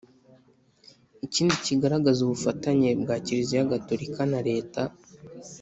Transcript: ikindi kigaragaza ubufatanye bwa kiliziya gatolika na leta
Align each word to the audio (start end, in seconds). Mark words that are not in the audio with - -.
ikindi 1.25 1.55
kigaragaza 1.65 2.19
ubufatanye 2.23 2.89
bwa 3.01 3.15
kiliziya 3.25 3.69
gatolika 3.73 4.21
na 4.31 4.39
leta 4.49 4.81